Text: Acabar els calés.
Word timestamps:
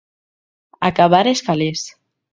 Acabar 0.89 1.21
els 1.35 1.47
calés. 1.51 1.89